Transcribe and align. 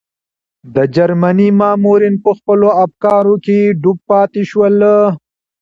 د 0.75 0.77
جرمني 0.95 1.49
مامورین 1.59 2.15
په 2.23 2.31
خپلو 2.37 2.67
افکارو 2.85 3.35
کې 3.45 3.59
ډوب 3.81 3.97
پاتې 4.09 4.41
شول. 4.49 4.75